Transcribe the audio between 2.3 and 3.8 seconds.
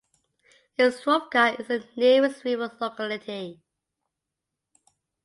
rural locality.